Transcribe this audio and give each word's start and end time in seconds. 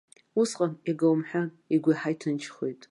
Усҟан, 0.41 0.71
иага 0.87 1.07
умҳәан, 1.13 1.49
игәы 1.73 1.91
еиҳа 1.93 2.09
иҭынчхоит. 2.13 2.77